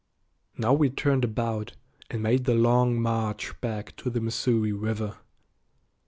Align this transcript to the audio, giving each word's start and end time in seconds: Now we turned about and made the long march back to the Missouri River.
Now 0.57 0.73
we 0.73 0.89
turned 0.89 1.23
about 1.23 1.73
and 2.09 2.23
made 2.23 2.45
the 2.45 2.55
long 2.55 2.99
march 2.99 3.61
back 3.61 3.95
to 3.97 4.09
the 4.09 4.19
Missouri 4.19 4.73
River. 4.73 5.17